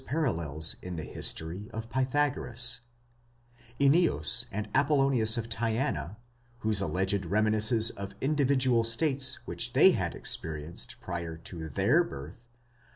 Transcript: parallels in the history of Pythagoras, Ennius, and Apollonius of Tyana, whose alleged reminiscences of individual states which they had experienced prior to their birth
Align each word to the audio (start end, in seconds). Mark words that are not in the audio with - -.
parallels 0.07 0.77
in 0.81 0.95
the 0.95 1.03
history 1.03 1.69
of 1.71 1.87
Pythagoras, 1.91 2.79
Ennius, 3.79 4.47
and 4.51 4.67
Apollonius 4.73 5.37
of 5.37 5.47
Tyana, 5.47 6.17
whose 6.61 6.81
alleged 6.81 7.23
reminiscences 7.23 7.91
of 7.91 8.15
individual 8.19 8.83
states 8.83 9.45
which 9.45 9.73
they 9.73 9.91
had 9.91 10.15
experienced 10.15 10.99
prior 11.01 11.37
to 11.37 11.69
their 11.69 12.03
birth 12.03 12.43